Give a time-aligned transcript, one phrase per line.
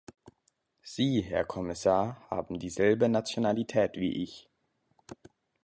[0.81, 4.49] Sie, Herr Kommissar, haben dieselbe Nationalität wie ich.